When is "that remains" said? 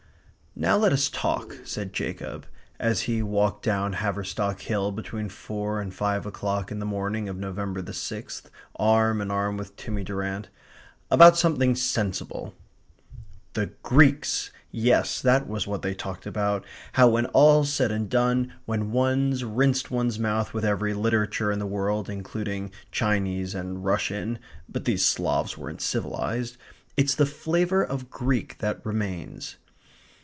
28.57-29.55